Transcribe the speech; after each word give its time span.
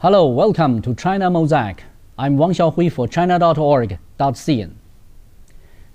Hello, 0.00 0.26
welcome 0.26 0.82
to 0.82 0.94
China 0.94 1.30
Mosaic. 1.30 1.82
I'm 2.18 2.36
Wang 2.36 2.50
Xiaohui 2.50 2.92
for 2.92 3.08
China.org.cn. 3.08 4.74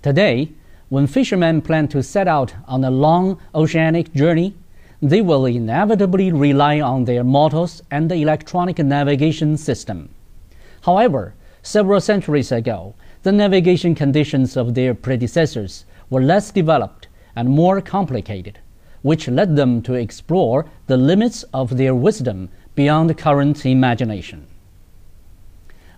Today, 0.01 0.51
when 0.89 1.05
fishermen 1.05 1.61
plan 1.61 1.87
to 1.89 2.01
set 2.01 2.27
out 2.27 2.55
on 2.67 2.83
a 2.83 2.89
long 2.89 3.39
oceanic 3.53 4.11
journey, 4.15 4.55
they 5.03 5.21
will 5.21 5.45
inevitably 5.45 6.31
rely 6.31 6.81
on 6.81 7.05
their 7.05 7.23
motors 7.23 7.83
and 7.91 8.09
the 8.09 8.15
electronic 8.15 8.79
navigation 8.79 9.55
system. 9.55 10.09
However, 10.81 11.35
several 11.61 12.01
centuries 12.01 12.51
ago, 12.51 12.95
the 13.21 13.31
navigation 13.31 13.93
conditions 13.93 14.57
of 14.57 14.73
their 14.73 14.95
predecessors 14.95 15.85
were 16.09 16.23
less 16.23 16.49
developed 16.49 17.07
and 17.35 17.49
more 17.49 17.81
complicated, 17.81 18.57
which 19.03 19.27
led 19.27 19.55
them 19.55 19.79
to 19.83 19.93
explore 19.93 20.65
the 20.87 20.97
limits 20.97 21.43
of 21.53 21.77
their 21.77 21.93
wisdom 21.93 22.49
beyond 22.75 23.17
current 23.17 23.65
imagination. 23.65 24.47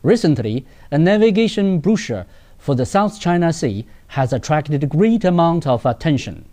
Recently, 0.01 0.65
a 0.91 0.97
navigation 0.97 1.79
brochure 1.79 2.25
for 2.57 2.75
the 2.75 2.85
South 2.85 3.19
China 3.19 3.53
Sea 3.53 3.85
has 4.07 4.33
attracted 4.33 4.83
a 4.83 4.87
great 4.87 5.23
amount 5.23 5.67
of 5.67 5.85
attention. 5.85 6.45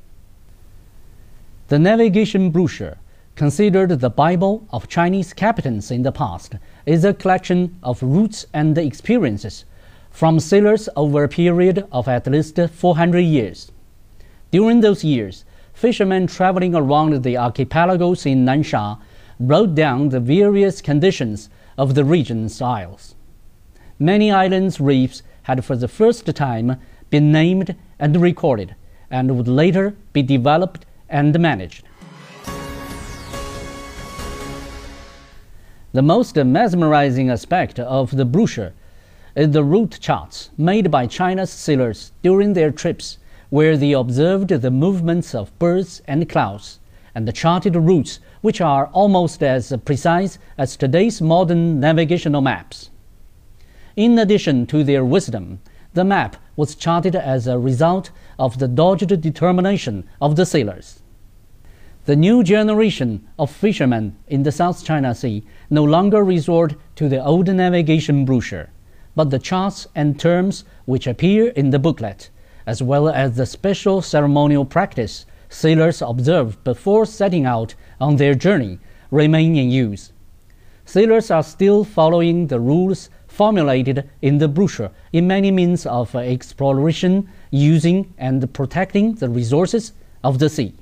The 1.69 1.79
navigation 1.79 2.51
brochure, 2.51 2.96
considered 3.37 4.01
the 4.01 4.10
Bible 4.10 4.66
of 4.70 4.88
Chinese 4.88 5.33
captains 5.33 5.91
in 5.91 6.02
the 6.02 6.12
past, 6.12 6.55
is 6.84 7.05
a 7.05 7.15
collection 7.15 7.79
of 7.82 8.02
routes 8.02 8.45
and 8.52 8.77
experiences 8.77 9.65
from 10.10 10.41
sailors 10.41 10.88
over 10.96 11.24
a 11.24 11.29
period 11.29 11.87
of 11.93 12.09
at 12.09 12.27
least 12.27 12.59
400 12.59 13.21
years. 13.21 13.71
During 14.51 14.80
those 14.80 15.05
years, 15.05 15.45
fishermen 15.73 16.27
traveling 16.27 16.74
around 16.74 17.23
the 17.23 17.37
archipelagos 17.37 18.27
in 18.27 18.45
Nansha 18.45 18.98
wrote 19.41 19.75
down 19.75 20.10
the 20.10 20.21
various 20.21 20.83
conditions 20.83 21.49
of 21.79 21.95
the 21.95 22.05
region's 22.05 22.60
isles. 22.60 23.15
Many 23.99 24.30
islands' 24.30 24.80
reefs 24.80 25.23
had 25.45 25.65
for 25.65 25.77
the 25.77 25.88
first 25.88 26.27
time 26.37 26.77
been 27.09 27.33
named 27.33 27.74
and 27.99 28.21
recorded, 28.21 28.74
and 29.11 29.37
would 29.37 29.49
later 29.49 29.96
be 30.13 30.23
developed 30.23 30.85
and 31.09 31.38
managed. 31.41 31.85
The 35.93 36.02
most 36.02 36.37
mesmerizing 36.37 37.30
aspect 37.30 37.80
of 37.80 38.16
the 38.16 38.27
brochure 38.27 38.74
is 39.35 39.51
the 39.51 39.65
route 39.65 39.99
charts 40.01 40.51
made 40.59 40.91
by 40.91 41.07
China's 41.07 41.51
sailors 41.51 42.13
during 42.23 42.52
their 42.52 42.71
trips, 42.71 43.16
where 43.49 43.77
they 43.77 43.93
observed 43.93 44.51
the 44.51 44.71
movements 44.71 45.35
of 45.35 45.59
birds 45.59 46.02
and 46.07 46.29
clouds, 46.29 46.80
and 47.15 47.27
the 47.27 47.33
charted 47.33 47.77
routes 47.77 48.21
which 48.41 48.61
are 48.61 48.87
almost 48.89 49.43
as 49.43 49.73
precise 49.85 50.39
as 50.57 50.77
today's 50.77 51.21
modern 51.21 51.80
navigational 51.80 52.41
maps. 52.41 52.91
In 53.97 54.19
addition 54.19 54.67
to 54.67 54.85
their 54.85 55.05
wisdom, 55.05 55.61
the 55.95 56.05
map 56.05 56.37
was 56.57 56.75
charted 56.75 57.17
as 57.17 57.47
a 57.47 57.59
result 57.59 58.11
of 58.39 58.59
the 58.59 58.69
dogged 58.69 59.21
determination 59.21 60.09
of 60.21 60.37
the 60.37 60.47
sailors. 60.47 61.02
The 62.07 62.17
new 62.17 62.43
generation 62.43 63.29
of 63.39 63.51
fishermen 63.51 64.17
in 64.27 64.43
the 64.43 64.53
South 64.53 64.84
China 64.84 65.15
Sea 65.15 65.45
no 65.69 65.84
longer 65.84 66.25
resort 66.25 66.75
to 66.97 67.09
the 67.09 67.22
old 67.25 67.49
navigation 67.49 68.25
brochure, 68.25 68.71
but 69.15 69.31
the 69.31 69.39
charts 69.39 69.87
and 69.95 70.19
terms 70.19 70.65
which 70.87 71.06
appear 71.06 71.49
in 71.49 71.71
the 71.71 71.78
booklet, 71.78 72.31
as 72.67 72.83
well 72.83 73.09
as 73.09 73.37
the 73.37 73.45
special 73.45 74.00
ceremonial 74.00 74.65
practice 74.65 75.27
sailors 75.50 76.00
observe 76.00 76.62
before 76.65 77.04
setting 77.04 77.44
out 77.44 77.75
on 78.00 78.16
their 78.16 78.34
journey 78.34 78.78
remain 79.10 79.56
in 79.56 79.70
use. 79.70 80.12
Sailors 80.87 81.31
are 81.31 81.43
still 81.43 81.84
following 81.84 82.47
the 82.47 82.59
rules 82.59 83.10
formulated 83.28 84.09
in 84.22 84.39
the 84.39 84.49
brochure 84.49 84.91
in 85.12 85.27
many 85.27 85.50
means 85.50 85.87
of 85.87 86.15
exploration, 86.15 87.28
using 87.50 88.12
and 88.19 88.53
protecting 88.55 89.15
the 89.15 89.28
resources 89.28 89.93
of 90.25 90.39
the 90.39 90.49
sea. 90.49 90.72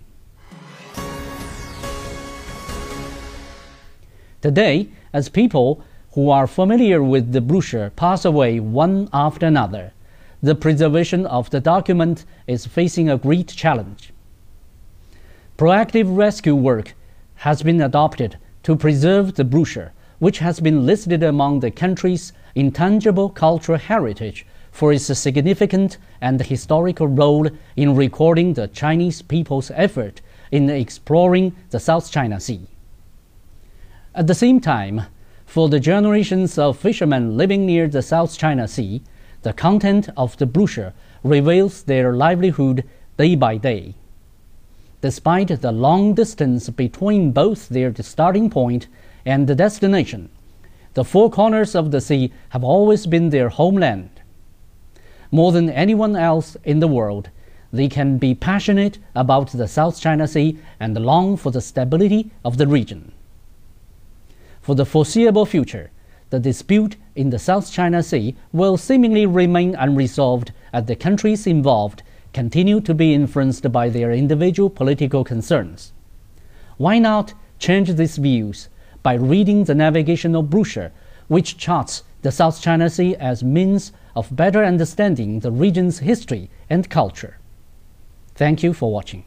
Today, 4.40 4.88
as 5.12 5.28
people 5.28 5.82
who 6.12 6.30
are 6.30 6.46
familiar 6.46 7.02
with 7.02 7.32
the 7.32 7.40
brochure 7.40 7.90
pass 7.90 8.24
away 8.24 8.60
one 8.60 9.08
after 9.12 9.46
another, 9.46 9.92
the 10.42 10.54
preservation 10.54 11.26
of 11.26 11.50
the 11.50 11.60
document 11.60 12.24
is 12.46 12.66
facing 12.66 13.10
a 13.10 13.18
great 13.18 13.48
challenge. 13.48 14.12
Proactive 15.58 16.16
rescue 16.16 16.54
work 16.54 16.94
has 17.34 17.64
been 17.64 17.80
adopted 17.80 18.38
to 18.62 18.76
preserve 18.76 19.34
the 19.34 19.42
brochure, 19.42 19.92
which 20.20 20.38
has 20.38 20.60
been 20.60 20.86
listed 20.86 21.24
among 21.24 21.58
the 21.58 21.72
country's 21.72 22.32
intangible 22.54 23.28
cultural 23.28 23.76
heritage 23.76 24.46
for 24.70 24.92
its 24.92 25.06
significant 25.18 25.98
and 26.20 26.40
historical 26.40 27.08
role 27.08 27.48
in 27.74 27.96
recording 27.96 28.54
the 28.54 28.68
Chinese 28.68 29.20
people's 29.20 29.72
effort 29.74 30.20
in 30.52 30.70
exploring 30.70 31.56
the 31.70 31.80
South 31.80 32.08
China 32.08 32.38
Sea. 32.38 32.60
At 34.14 34.28
the 34.28 34.36
same 34.36 34.60
time, 34.60 35.06
for 35.44 35.68
the 35.68 35.80
generations 35.80 36.56
of 36.56 36.78
fishermen 36.78 37.36
living 37.36 37.66
near 37.66 37.88
the 37.88 38.02
South 38.02 38.38
China 38.38 38.68
Sea, 38.68 39.02
the 39.42 39.52
content 39.52 40.08
of 40.16 40.36
the 40.36 40.46
brochure 40.46 40.94
reveals 41.24 41.82
their 41.82 42.12
livelihood 42.12 42.84
day 43.16 43.34
by 43.34 43.56
day 43.56 43.96
despite 45.00 45.60
the 45.60 45.72
long 45.72 46.14
distance 46.14 46.68
between 46.70 47.32
both 47.32 47.68
their 47.68 47.94
starting 47.96 48.50
point 48.50 48.88
and 49.24 49.46
the 49.46 49.54
destination. 49.54 50.28
The 50.94 51.04
four 51.04 51.30
corners 51.30 51.74
of 51.74 51.90
the 51.90 52.00
sea 52.00 52.32
have 52.50 52.64
always 52.64 53.06
been 53.06 53.30
their 53.30 53.48
homeland. 53.48 54.10
More 55.30 55.52
than 55.52 55.70
anyone 55.70 56.16
else 56.16 56.56
in 56.64 56.80
the 56.80 56.88
world, 56.88 57.30
they 57.72 57.88
can 57.88 58.18
be 58.18 58.34
passionate 58.34 58.98
about 59.14 59.52
the 59.52 59.68
South 59.68 60.00
China 60.00 60.26
Sea 60.26 60.58
and 60.80 60.96
long 60.96 61.36
for 61.36 61.52
the 61.52 61.60
stability 61.60 62.30
of 62.44 62.56
the 62.56 62.66
region. 62.66 63.12
For 64.62 64.74
the 64.74 64.86
foreseeable 64.86 65.46
future, 65.46 65.90
the 66.30 66.40
dispute 66.40 66.96
in 67.14 67.30
the 67.30 67.38
South 67.38 67.70
China 67.70 68.02
Sea 68.02 68.34
will 68.52 68.76
seemingly 68.76 69.26
remain 69.26 69.74
unresolved 69.74 70.52
as 70.72 70.86
the 70.86 70.96
countries 70.96 71.46
involved 71.46 72.02
continue 72.32 72.80
to 72.80 72.94
be 72.94 73.14
influenced 73.14 73.70
by 73.72 73.88
their 73.88 74.12
individual 74.12 74.70
political 74.70 75.24
concerns. 75.24 75.92
Why 76.76 76.98
not 76.98 77.34
change 77.58 77.92
these 77.92 78.16
views 78.16 78.68
by 79.02 79.14
reading 79.14 79.64
the 79.64 79.74
navigational 79.74 80.42
brochure, 80.42 80.92
which 81.28 81.56
charts 81.56 82.04
the 82.22 82.32
South 82.32 82.60
China 82.60 82.90
Sea 82.90 83.16
as 83.16 83.42
means 83.42 83.92
of 84.14 84.34
better 84.34 84.64
understanding 84.64 85.40
the 85.40 85.50
region's 85.50 86.00
history 86.00 86.50
and 86.68 86.90
culture? 86.90 87.38
Thank 88.34 88.62
you 88.62 88.72
for 88.72 88.92
watching. 88.92 89.24